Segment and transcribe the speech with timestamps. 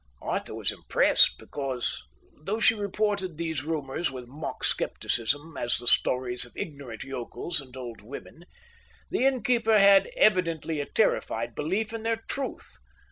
[0.23, 2.01] Arthur was impressed because,
[2.43, 7.77] though she reported these rumours with mock scepticism as the stories of ignorant yokels and
[7.77, 8.45] old women,
[9.11, 12.79] the innkeeper had evidently a terrified belief in their truth.